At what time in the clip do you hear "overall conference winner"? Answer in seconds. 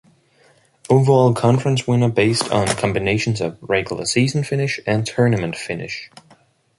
0.89-2.09